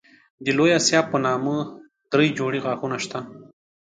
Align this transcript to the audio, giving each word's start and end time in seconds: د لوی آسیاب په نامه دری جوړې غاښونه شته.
د 0.43 0.45
لوی 0.57 0.71
آسیاب 0.79 1.05
په 1.09 1.17
نامه 1.25 1.55
دری 2.11 2.29
جوړې 2.39 2.63
غاښونه 2.65 2.97
شته. 3.05 3.19